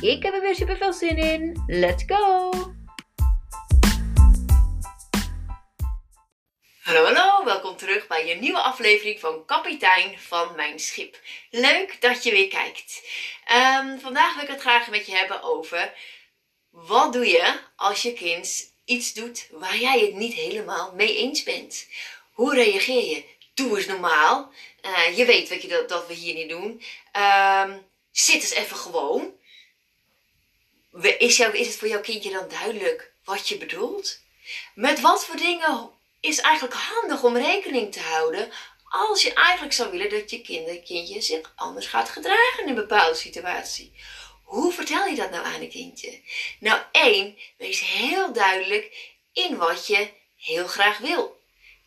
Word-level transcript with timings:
Ik 0.00 0.22
heb 0.22 0.34
er 0.34 0.40
weer 0.40 0.54
super 0.54 0.76
veel 0.76 0.92
zin 0.92 1.16
in. 1.16 1.64
Let's 1.66 2.04
go! 2.06 2.50
Hallo, 6.82 7.04
hallo, 7.04 7.44
welkom 7.44 7.76
terug 7.76 8.06
bij 8.06 8.26
je 8.26 8.34
nieuwe 8.34 8.60
aflevering 8.60 9.20
van 9.20 9.44
Kapitein 9.44 10.18
van 10.18 10.54
Mijn 10.56 10.78
Schip. 10.78 11.20
Leuk 11.50 12.00
dat 12.00 12.22
je 12.22 12.30
weer 12.30 12.48
kijkt. 12.48 13.02
Ehm, 13.44 13.98
vandaag 13.98 14.34
wil 14.34 14.42
ik 14.42 14.48
het 14.48 14.60
graag 14.60 14.90
met 14.90 15.06
je 15.06 15.12
hebben 15.12 15.42
over 15.42 15.92
wat 16.70 17.12
doe 17.12 17.26
je 17.26 17.60
als 17.76 18.02
je 18.02 18.12
kind 18.12 18.74
iets 18.84 19.12
doet 19.12 19.48
waar 19.50 19.76
jij 19.76 20.00
het 20.00 20.14
niet 20.14 20.34
helemaal 20.34 20.92
mee 20.94 21.16
eens 21.16 21.42
bent. 21.42 21.88
Hoe 22.32 22.54
reageer 22.54 23.04
je? 23.04 23.24
Doe 23.54 23.76
eens 23.76 23.86
normaal. 23.86 24.52
Uh, 24.82 25.16
je 25.16 25.24
weet 25.24 25.48
wat 25.48 25.62
je, 25.62 25.68
dat, 25.68 25.88
dat 25.88 26.06
we 26.06 26.14
hier 26.14 26.34
niet 26.34 26.48
doen. 26.48 26.82
Um, 27.62 27.88
zit 28.10 28.34
eens 28.34 28.50
even 28.50 28.76
gewoon. 28.76 29.38
Is, 31.18 31.36
jou, 31.36 31.56
is 31.56 31.66
het 31.66 31.76
voor 31.76 31.88
jouw 31.88 32.00
kindje 32.00 32.30
dan 32.30 32.48
duidelijk 32.48 33.12
wat 33.24 33.48
je 33.48 33.56
bedoelt? 33.56 34.20
Met 34.74 35.00
wat 35.00 35.24
voor 35.24 35.36
dingen 35.36 35.90
is 36.20 36.40
eigenlijk 36.40 36.74
handig 36.74 37.22
om 37.22 37.36
rekening 37.36 37.92
te 37.92 38.00
houden 38.00 38.50
als 38.90 39.22
je 39.22 39.32
eigenlijk 39.32 39.72
zou 39.72 39.90
willen 39.90 40.10
dat 40.10 40.30
je 40.30 40.40
kinder, 40.40 40.82
kindje 40.82 41.20
zich 41.20 41.52
anders 41.56 41.86
gaat 41.86 42.08
gedragen 42.08 42.62
in 42.62 42.68
een 42.68 42.74
bepaalde 42.74 43.14
situatie? 43.14 43.92
Hoe 44.44 44.72
vertel 44.72 45.06
je 45.06 45.16
dat 45.16 45.30
nou 45.30 45.44
aan 45.44 45.60
een 45.60 45.70
kindje? 45.70 46.20
Nou, 46.60 46.82
één, 46.92 47.38
wees 47.58 47.80
heel 47.80 48.32
duidelijk 48.32 49.14
in 49.32 49.56
wat 49.56 49.86
je 49.86 50.10
heel 50.36 50.66
graag 50.66 50.98
wil. 50.98 51.40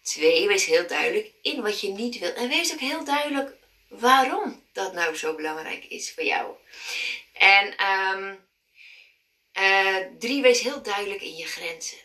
Twee, 0.04 0.48
wees 0.48 0.66
heel 0.66 0.88
duidelijk 0.88 1.32
in 1.42 1.62
wat 1.62 1.82
je 1.82 1.90
niet 1.90 2.20
wil. 2.20 2.34
En 2.34 2.50
wees 2.50 2.74
ook 2.74 2.80
heel 2.80 3.04
duidelijk 3.04 3.56
waarom 3.88 4.64
dat 4.74 4.94
nou 4.94 5.16
zo 5.16 5.36
belangrijk 5.36 5.86
is 5.86 6.14
voor 6.14 6.24
jou. 6.24 6.56
En 7.34 7.76
um, 7.90 8.46
uh, 9.60 9.98
drie, 10.20 10.42
wees 10.42 10.60
heel 10.60 10.82
duidelijk 10.82 11.22
in 11.22 11.36
je 11.36 11.46
grenzen. 11.46 11.98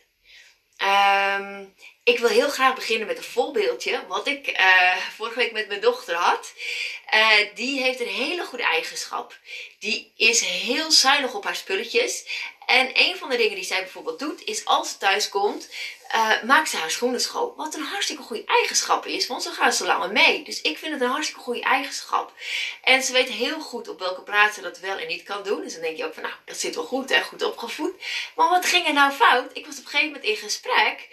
Um, 0.81 1.73
ik 2.03 2.19
wil 2.19 2.29
heel 2.29 2.49
graag 2.49 2.75
beginnen 2.75 3.07
met 3.07 3.17
een 3.17 3.23
voorbeeldje, 3.23 4.07
wat 4.07 4.27
ik 4.27 4.59
uh, 4.59 4.95
vorige 5.15 5.37
week 5.39 5.51
met 5.51 5.67
mijn 5.67 5.81
dochter 5.81 6.15
had. 6.15 6.53
Uh, 7.13 7.27
die 7.55 7.81
heeft 7.81 7.99
een 7.99 8.07
hele 8.07 8.45
goede 8.45 8.63
eigenschap. 8.63 9.37
Die 9.79 10.13
is 10.15 10.41
heel 10.41 10.91
zuinig 10.91 11.33
op 11.33 11.43
haar 11.43 11.55
spulletjes. 11.55 12.25
En 12.65 12.89
een 12.93 13.17
van 13.17 13.29
de 13.29 13.37
dingen 13.37 13.55
die 13.55 13.63
zij 13.63 13.81
bijvoorbeeld 13.81 14.19
doet, 14.19 14.43
is 14.43 14.65
als 14.65 14.89
ze 14.89 14.97
thuis 14.97 15.29
komt, 15.29 15.69
uh, 16.15 16.43
maakt 16.43 16.69
ze 16.69 16.77
haar 16.77 16.91
schoenen 16.91 17.21
schoon. 17.21 17.53
Wat 17.55 17.75
een 17.75 17.83
hartstikke 17.83 18.23
goede 18.23 18.45
eigenschap 18.45 19.05
is, 19.05 19.27
want 19.27 19.43
ze 19.43 19.51
gaat 19.51 19.75
zo 19.75 19.85
lang 19.85 20.11
mee. 20.11 20.43
Dus 20.43 20.61
ik 20.61 20.77
vind 20.77 20.93
het 20.93 21.01
een 21.01 21.09
hartstikke 21.09 21.41
goede 21.41 21.61
eigenschap. 21.61 22.33
En 22.83 23.03
ze 23.03 23.11
weet 23.11 23.29
heel 23.29 23.59
goed 23.59 23.87
op 23.87 23.99
welke 23.99 24.21
plaats 24.21 24.55
ze 24.55 24.61
dat 24.61 24.79
wel 24.79 24.97
en 24.97 25.07
niet 25.07 25.23
kan 25.23 25.43
doen. 25.43 25.61
Dus 25.61 25.73
dan 25.73 25.81
denk 25.81 25.97
je 25.97 26.05
ook 26.05 26.13
van, 26.13 26.23
nou, 26.23 26.35
dat 26.45 26.57
zit 26.57 26.75
wel 26.75 26.83
goed 26.83 27.11
en 27.11 27.23
goed 27.23 27.43
opgevoed. 27.43 27.93
Maar 28.35 28.49
wat 28.49 28.65
ging 28.65 28.87
er 28.87 28.93
nou 28.93 29.11
fout? 29.11 29.51
Een 29.93 29.99
gegeven 29.99 30.21
moment 30.21 30.23
in 30.23 30.35
gesprek. 30.35 31.07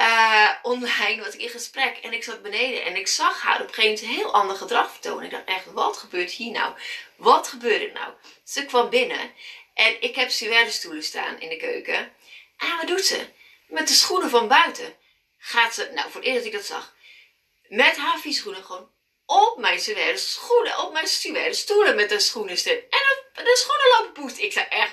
Uh, 0.00 0.50
online 0.62 1.22
was 1.22 1.34
ik 1.34 1.40
in 1.40 1.48
gesprek 1.48 1.96
en 1.96 2.12
ik 2.12 2.24
zat 2.24 2.42
beneden 2.42 2.84
en 2.84 2.96
ik 2.96 3.06
zag 3.06 3.42
haar 3.42 3.60
op 3.60 3.68
een 3.68 3.74
gegeven 3.74 4.06
moment 4.06 4.20
heel 4.20 4.34
ander 4.34 4.56
gedrag 4.56 4.90
vertonen. 4.90 5.24
Ik 5.24 5.30
dacht 5.30 5.44
echt, 5.44 5.72
wat 5.72 5.96
gebeurt 5.96 6.30
hier 6.30 6.52
nou? 6.52 6.74
Wat 7.16 7.48
gebeurt 7.48 7.82
er 7.82 7.92
nou? 7.92 8.12
Ze 8.44 8.64
kwam 8.64 8.90
binnen 8.90 9.32
en 9.74 10.02
ik 10.02 10.14
heb 10.14 10.30
stoelen 10.70 11.02
staan 11.02 11.40
in 11.40 11.48
de 11.48 11.56
keuken. 11.56 12.12
En 12.56 12.76
wat 12.76 12.86
doet 12.86 13.04
ze? 13.04 13.26
Met 13.66 13.88
de 13.88 13.94
schoenen 13.94 14.30
van 14.30 14.48
buiten 14.48 14.96
gaat 15.38 15.74
ze, 15.74 15.90
nou 15.94 16.10
voor 16.10 16.20
het 16.20 16.30
eerst 16.30 16.44
dat 16.44 16.46
ik 16.46 16.58
dat 16.58 16.64
zag, 16.64 16.94
met 17.68 17.96
haar 17.96 18.18
schoenen 18.32 18.64
gewoon 18.64 18.90
op 19.26 19.58
mijn 19.58 19.80
schoenen, 20.16 20.78
op 20.78 20.92
mijn 20.92 21.08
stoelen 21.54 21.96
met 21.96 22.08
de 22.08 22.20
schoenen 22.20 22.56
En 22.64 23.44
de 23.44 23.56
schoenen 23.56 23.98
lopen 23.98 24.22
poest. 24.22 24.38
Ik 24.38 24.52
zei 24.52 24.66
echt, 24.68 24.92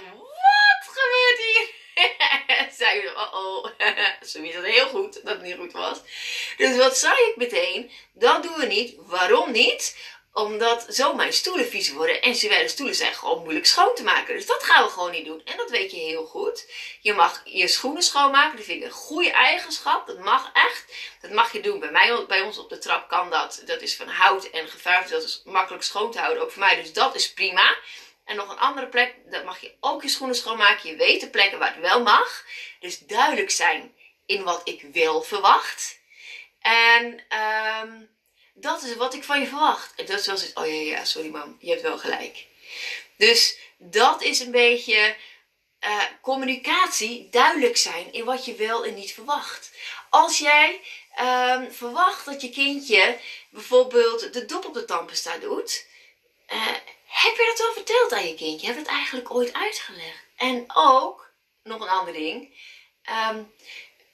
oh 3.34 3.66
ze 4.26 4.52
dat 4.56 4.64
heel 4.64 4.88
goed 4.88 5.14
dat 5.14 5.34
het 5.34 5.42
niet 5.42 5.56
goed 5.56 5.72
was. 5.72 5.98
Dus 6.58 6.78
wat 6.78 6.98
zei 6.98 7.14
ik 7.14 7.36
meteen? 7.36 7.92
Dat 8.14 8.44
doen 8.44 8.56
we 8.58 8.66
niet. 8.66 8.96
Waarom 8.98 9.52
niet? 9.52 9.96
Omdat 10.34 10.86
zo 10.90 11.14
mijn 11.14 11.34
stoelen 11.34 11.68
vies 11.68 11.92
worden. 11.92 12.22
En 12.22 12.32
de 12.32 12.64
stoelen 12.68 12.96
zijn 12.96 13.14
gewoon 13.14 13.42
moeilijk 13.42 13.66
schoon 13.66 13.96
te 13.96 14.04
maken. 14.04 14.36
Dus 14.36 14.46
dat 14.46 14.64
gaan 14.64 14.84
we 14.84 14.90
gewoon 14.90 15.12
niet 15.12 15.26
doen. 15.26 15.42
En 15.46 15.58
dat 15.58 15.70
weet 15.70 15.92
je 15.92 15.98
heel 15.98 16.26
goed. 16.26 16.72
Je 17.02 17.14
mag 17.14 17.42
je 17.46 17.68
schoenen 17.68 18.04
schoonmaken. 18.04 18.58
Dat 18.58 18.66
vind 18.66 18.82
ik 18.82 18.86
een 18.86 18.92
goede 18.92 19.32
eigenschap. 19.32 20.08
Dat 20.08 20.20
mag 20.20 20.50
echt. 20.54 20.86
Dat 21.22 21.32
mag 21.32 21.52
je 21.52 21.62
doen. 21.62 21.80
Bij, 21.80 21.92
mij, 21.92 22.26
bij 22.28 22.42
ons 22.42 22.58
op 22.58 22.70
de 22.70 22.78
trap 22.78 23.10
kan 23.10 23.30
dat. 23.30 23.62
Dat 23.66 23.82
is 23.82 23.96
van 23.96 24.08
hout 24.08 24.50
en 24.50 24.68
geverfd. 24.68 25.10
Dat 25.10 25.24
is 25.24 25.42
makkelijk 25.46 25.84
schoon 25.84 26.12
te 26.12 26.20
houden. 26.20 26.44
Ook 26.44 26.52
voor 26.52 26.60
mij. 26.60 26.76
Dus 26.76 26.94
dat 26.94 27.16
is 27.16 27.34
prima. 27.34 27.76
En 28.26 28.36
nog 28.36 28.50
een 28.50 28.60
andere 28.60 28.88
plek. 28.88 29.16
Dat 29.32 29.44
mag 29.44 29.62
je 29.62 29.74
ook 29.80 30.02
je 30.02 30.10
schoenen 30.10 30.36
schoonmaken. 30.36 30.90
Je 30.90 30.96
weet 30.96 31.22
de 31.22 31.30
plekken 31.30 31.60
waar 31.60 31.74
het 31.74 31.82
wel 31.82 32.02
mag. 32.02 32.46
Dus 32.80 33.00
duidelijk 33.00 33.52
zijn 33.52 33.96
in 34.26 34.44
wat 34.44 34.62
ik 34.64 34.82
wil 34.82 35.22
verwacht. 35.22 36.00
En... 36.62 37.24
Um, 37.84 38.14
dat 38.58 38.84
is 38.84 38.96
wat 38.96 39.14
ik 39.14 39.24
van 39.24 39.40
je 39.40 39.48
verwacht. 39.48 39.94
En 39.96 40.06
dat 40.06 40.20
is 40.20 40.26
wel 40.26 40.38
zoiets, 40.38 40.56
oh 40.56 40.66
ja, 40.66 40.98
ja, 40.98 41.06
sorry 41.06 41.30
mam, 41.30 41.58
je 41.60 41.70
hebt 41.70 41.82
wel 41.82 41.98
gelijk. 41.98 42.46
Dus 43.18 43.58
dat 43.78 44.22
is 44.22 44.40
een 44.40 44.52
beetje 44.52 45.16
uh, 45.82 46.04
communicatie, 46.22 47.30
duidelijk 47.30 47.78
zijn 47.78 48.14
in 48.14 48.26
wat 48.26 48.46
je 48.46 48.56
wel 48.56 48.86
en 48.86 48.94
niet 48.94 49.14
verwacht. 49.14 49.72
Als 50.10 50.38
jij 50.38 50.82
um, 51.20 51.72
verwacht 51.72 52.26
dat 52.26 52.42
je 52.42 52.50
kindje 52.50 53.20
bijvoorbeeld 53.50 54.34
de 54.34 54.46
dop 54.46 54.66
op 54.66 54.74
de 54.74 54.86
tandpasta 54.86 55.38
doet, 55.38 55.86
uh, 56.54 56.68
heb 57.26 57.36
je 57.36 57.46
dat 57.46 57.60
wel 57.60 57.74
verteld 57.74 58.12
aan 58.14 58.28
je 58.28 58.36
kindje? 58.36 58.68
Heb 58.68 58.76
je 58.76 58.82
het 58.82 58.92
eigenlijk 58.92 59.32
ooit 59.32 59.54
uitgelegd? 59.54 60.24
En 60.36 60.66
ook, 60.74 61.34
nog 61.64 61.82
een 61.82 61.88
ander 61.88 62.14
ding, 62.14 62.58
um, 63.30 63.54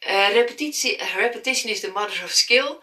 uh, 0.07 0.29
repetitie, 0.29 1.03
repetition 1.15 1.71
is 1.71 1.79
the 1.79 1.91
mother 1.91 2.23
of 2.23 2.29
skill. 2.29 2.77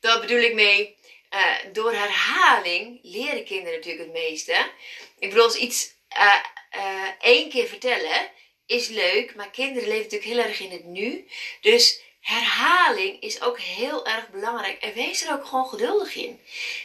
Daar 0.00 0.20
bedoel 0.20 0.40
ik 0.40 0.54
mee, 0.54 0.96
uh, 1.30 1.72
door 1.72 1.92
herhaling 1.92 2.98
leren 3.02 3.44
kinderen 3.44 3.78
natuurlijk 3.78 4.04
het 4.04 4.12
meeste. 4.12 4.70
Ik 5.18 5.28
bedoel, 5.28 5.44
als 5.44 5.56
iets 5.56 5.94
uh, 6.16 7.08
één 7.20 7.50
keer 7.50 7.66
vertellen 7.66 8.30
is 8.66 8.88
leuk, 8.88 9.34
maar 9.34 9.50
kinderen 9.50 9.88
leven 9.88 10.02
natuurlijk 10.02 10.30
heel 10.30 10.44
erg 10.44 10.60
in 10.60 10.70
het 10.70 10.84
nu. 10.84 11.28
Dus 11.60 12.00
herhaling 12.24 13.20
is 13.20 13.40
ook 13.40 13.58
heel 13.58 14.06
erg 14.06 14.28
belangrijk. 14.28 14.82
En 14.82 14.94
wees 14.94 15.22
er 15.22 15.32
ook 15.32 15.46
gewoon 15.46 15.68
geduldig 15.68 16.14
in. 16.14 16.40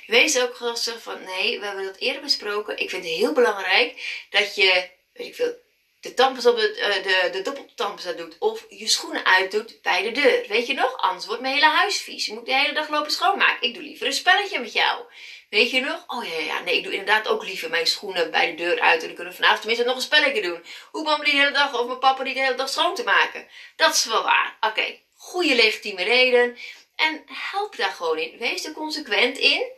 Wees 0.08 0.40
ook 0.40 0.78
zo 0.78 0.94
van, 1.00 1.24
nee, 1.24 1.60
we 1.60 1.66
hebben 1.66 1.86
dat 1.86 1.98
eerder 1.98 2.22
besproken. 2.22 2.78
Ik 2.80 2.90
vind 2.90 3.04
het 3.04 3.14
heel 3.14 3.34
belangrijk 3.34 4.26
dat 4.30 4.56
je, 4.56 4.90
weet 5.14 5.28
ik 5.28 5.36
veel, 5.36 5.56
de 6.02 6.14
tampers 6.14 6.46
op 6.46 6.56
de, 6.56 6.78
uh, 6.78 7.04
de, 7.04 7.42
de 7.42 8.04
de 8.04 8.16
doet. 8.16 8.38
Of 8.40 8.66
je 8.70 8.88
schoenen 8.88 9.26
uitdoet 9.26 9.82
bij 9.82 10.02
de 10.02 10.12
deur. 10.12 10.46
Weet 10.48 10.68
je 10.68 10.74
nog? 10.74 10.98
Anders 10.98 11.26
wordt 11.26 11.42
mijn 11.42 11.54
hele 11.54 11.66
huis 11.66 11.98
vies. 11.98 12.26
Je 12.26 12.34
moet 12.34 12.46
de 12.46 12.56
hele 12.56 12.74
dag 12.74 12.90
lopen 12.90 13.12
schoonmaken. 13.12 13.68
Ik 13.68 13.74
doe 13.74 13.84
liever 13.84 14.08
een 14.08 14.14
spelletje 14.14 14.60
met 14.60 14.74
jou. 14.74 15.04
Weet 15.50 15.72
je 15.72 15.82
nog? 15.82 16.04
Oh 16.08 16.26
ja, 16.26 16.38
ja, 16.38 16.60
nee, 16.60 16.78
ik 16.78 16.84
doe 16.84 16.92
inderdaad 16.94 17.28
ook 17.28 17.44
liever 17.44 17.70
mijn 17.70 17.88
schoenen 17.88 18.32
bij 18.32 18.50
de 18.50 18.56
deur 18.56 18.80
uit. 18.80 19.02
En 19.02 19.08
dan 19.08 19.16
kunnen 19.16 19.34
we 19.34 19.40
vanavond 19.40 19.60
tenminste 19.60 19.88
nog 19.88 19.96
een 19.96 20.02
spelletje 20.02 20.42
doen. 20.42 20.66
Hoe 20.92 21.04
mama 21.04 21.24
die 21.24 21.40
hele 21.40 21.52
dag 21.52 21.80
of 21.80 21.86
mijn 21.86 22.00
papa 22.00 22.24
die 22.24 22.34
de 22.34 22.40
hele 22.40 22.56
dag 22.56 22.70
schoon 22.70 22.96
te 22.96 23.04
maken. 23.04 23.48
Dat 23.76 23.94
is 23.94 24.06
wel 24.06 24.24
waar. 24.24 24.58
Oké. 24.62 25.00
Goede 25.30 25.56
legitieme 25.56 26.04
reden. 26.04 26.58
En 26.96 27.24
help 27.52 27.76
daar 27.76 27.92
gewoon 27.92 28.18
in. 28.18 28.38
Wees 28.38 28.66
er 28.66 28.74
consequent 28.74 29.38
in. 29.38 29.72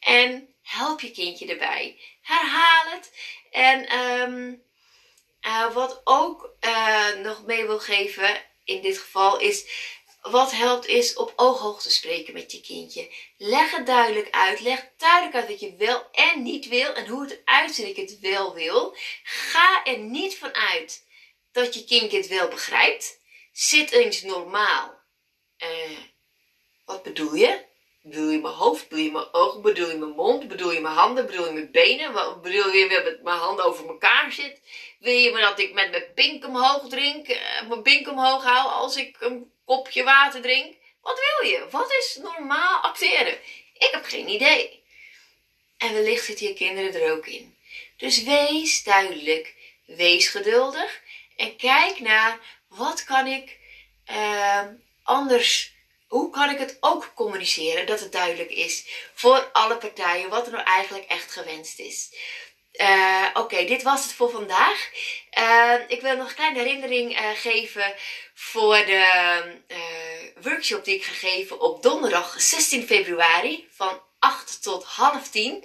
En 0.00 0.54
help 0.62 1.00
je 1.00 1.10
kindje 1.10 1.46
erbij. 1.46 1.98
Herhaal 2.22 2.90
het. 2.90 3.12
En 3.50 3.98
um, 3.98 4.62
uh, 5.46 5.72
wat 5.72 6.00
ook 6.04 6.54
uh, 6.60 7.14
nog 7.14 7.46
mee 7.46 7.66
wil 7.66 7.78
geven 7.78 8.44
in 8.64 8.82
dit 8.82 8.98
geval 8.98 9.38
is. 9.38 9.66
Wat 10.20 10.52
helpt 10.52 10.86
is 10.86 11.14
op 11.14 11.32
ooghoogte 11.36 11.90
spreken 11.90 12.32
met 12.32 12.52
je 12.52 12.60
kindje. 12.60 13.12
Leg 13.36 13.70
het 13.70 13.86
duidelijk 13.86 14.30
uit. 14.30 14.60
Leg 14.60 14.88
duidelijk 14.96 15.34
uit 15.34 15.48
wat 15.48 15.60
je 15.60 15.76
wel 15.76 16.10
en 16.12 16.42
niet 16.42 16.68
wil. 16.68 16.94
En 16.94 17.06
hoe 17.06 17.22
het 17.44 17.78
ik 17.78 17.96
het 17.96 18.20
wel 18.20 18.54
wil. 18.54 18.96
Ga 19.22 19.84
er 19.84 19.98
niet 19.98 20.38
van 20.38 20.54
uit 20.54 21.04
dat 21.52 21.74
je 21.74 21.84
kindje 21.84 22.16
het 22.16 22.28
wel 22.28 22.48
begrijpt. 22.48 23.20
Zit 23.52 23.90
eens 23.90 24.22
normaal. 24.22 25.00
Uh, 25.58 25.98
wat 26.84 27.02
bedoel 27.02 27.34
je? 27.34 27.64
Bedoel 28.02 28.30
je 28.30 28.38
mijn 28.38 28.54
hoofd? 28.54 28.88
Bedoel 28.88 29.04
je 29.04 29.10
mijn 29.10 29.32
ogen? 29.32 29.62
Bedoel 29.62 29.90
je 29.90 29.96
mijn 29.96 30.10
mond? 30.10 30.48
Bedoel 30.48 30.72
je 30.72 30.80
mijn 30.80 30.94
handen? 30.94 31.26
Bedoel 31.26 31.46
je 31.46 31.52
mijn 31.52 31.70
benen? 31.70 32.12
Wat 32.12 32.42
bedoel 32.42 32.72
je 32.72 32.88
dat 32.88 33.22
mijn 33.22 33.38
handen 33.38 33.64
over 33.64 33.88
elkaar 33.88 34.32
zit? 34.32 34.60
Wil 34.98 35.12
je 35.12 35.40
dat 35.40 35.58
ik 35.58 35.72
met 35.72 35.90
mijn 35.90 36.12
pink 36.14 36.44
omhoog 36.44 36.88
drink? 36.88 37.28
Uh, 37.28 37.68
mijn 37.68 37.82
pink 37.82 38.08
omhoog 38.08 38.44
hou 38.44 38.68
als 38.70 38.96
ik 38.96 39.16
een 39.20 39.52
kopje 39.64 40.04
water 40.04 40.42
drink? 40.42 40.76
Wat 41.02 41.18
wil 41.18 41.50
je? 41.50 41.66
Wat 41.70 41.90
is 41.90 42.18
normaal 42.22 42.82
acteren? 42.82 43.38
Ik 43.74 43.88
heb 43.90 44.04
geen 44.04 44.28
idee. 44.28 44.82
En 45.78 45.92
wellicht 45.92 46.24
zitten 46.24 46.46
je 46.46 46.54
kinderen 46.54 47.02
er 47.02 47.12
ook 47.12 47.26
in. 47.26 47.56
Dus 47.96 48.22
wees 48.22 48.82
duidelijk. 48.82 49.54
Wees 49.86 50.28
geduldig. 50.28 51.00
En 51.36 51.56
kijk 51.56 52.00
naar 52.00 52.38
wat 52.76 53.04
kan 53.04 53.26
ik 53.26 53.58
uh, 54.10 54.62
anders 55.02 55.74
hoe 56.08 56.30
kan 56.30 56.50
ik 56.50 56.58
het 56.58 56.76
ook 56.80 57.12
communiceren 57.14 57.86
dat 57.86 58.00
het 58.00 58.12
duidelijk 58.12 58.50
is 58.50 58.86
voor 59.14 59.50
alle 59.52 59.76
partijen 59.76 60.28
wat 60.28 60.46
er 60.46 60.52
nou 60.52 60.64
eigenlijk 60.64 61.04
echt 61.04 61.32
gewenst 61.32 61.78
is. 61.78 62.14
Uh, 62.72 63.26
Oké, 63.34 63.64
dit 63.64 63.82
was 63.82 64.02
het 64.02 64.12
voor 64.12 64.30
vandaag. 64.30 64.90
Uh, 65.38 65.74
ik 65.88 66.00
wil 66.00 66.16
nog 66.16 66.28
een 66.28 66.34
kleine 66.34 66.58
herinnering 66.58 67.18
uh, 67.20 67.28
geven 67.34 67.94
voor 68.34 68.76
de 68.76 69.60
workshop 70.40 70.84
die 70.84 70.94
ik 70.94 71.04
ga 71.04 71.12
geven 71.12 71.60
op 71.60 71.82
donderdag 71.82 72.40
16 72.40 72.86
februari 72.86 73.68
van 73.70 74.00
8 74.18 74.62
tot 74.62 74.84
half 74.84 75.28
10 75.30 75.64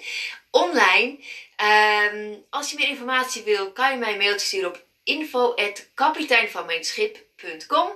online. 0.52 1.18
Ehm, 1.56 2.34
als 2.50 2.70
je 2.70 2.78
meer 2.78 2.88
informatie 2.88 3.44
wil, 3.44 3.72
kan 3.72 3.92
je 3.92 3.98
mij 3.98 4.12
een 4.12 4.18
mailtje 4.18 4.46
sturen 4.46 4.70
op 4.70 4.86
info.kapiteinvanmijnschip.com 5.08 7.90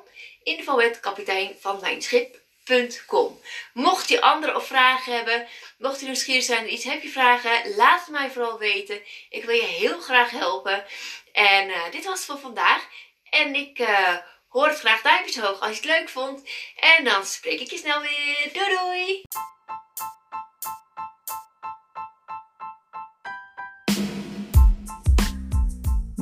info.kapiteinvanmijnschip.com 0.43 3.41
Mocht 3.73 4.09
je 4.09 4.21
andere 4.21 4.55
of 4.55 4.67
vragen 4.67 5.13
hebben, 5.13 5.47
mocht 5.77 5.99
je 5.99 6.05
nieuwsgierig 6.05 6.43
zijn 6.43 6.73
iets, 6.73 6.83
heb 6.83 7.01
je 7.01 7.09
vragen, 7.09 7.75
laat 7.75 7.99
het 7.99 8.09
mij 8.09 8.29
vooral 8.29 8.57
weten. 8.57 9.01
Ik 9.29 9.45
wil 9.45 9.55
je 9.55 9.63
heel 9.63 9.99
graag 9.99 10.29
helpen. 10.29 10.85
En 11.31 11.69
uh, 11.69 11.91
dit 11.91 12.05
was 12.05 12.17
het 12.17 12.25
voor 12.25 12.39
vandaag. 12.39 12.87
En 13.29 13.55
ik 13.55 13.79
uh, 13.79 14.17
hoor 14.47 14.67
het 14.67 14.79
graag 14.79 15.01
duimpjes 15.01 15.39
hoog 15.39 15.59
als 15.59 15.69
je 15.69 15.75
het 15.75 15.85
leuk 15.85 16.09
vond. 16.09 16.49
En 16.75 17.03
dan 17.03 17.25
spreek 17.25 17.59
ik 17.59 17.71
je 17.71 17.77
snel 17.77 18.01
weer. 18.01 18.49
Doei 18.53 18.69
doei! 18.69 19.23